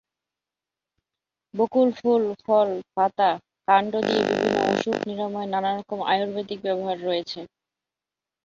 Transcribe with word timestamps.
বকুল 1.53 1.89
ফুল, 1.99 2.23
ফল, 2.45 2.69
পাতা, 2.95 3.29
কাণ্ড 3.67 3.91
দিয়ে 4.07 4.21
বিভিন্ন 4.29 4.57
অসুখ 4.71 4.97
নিরাময়ের 5.07 5.51
নানারকম 5.53 5.99
আয়ুর্বেদিক 6.11 6.59
ব্যবহার 6.65 6.97
রয়েছে। 7.07 7.39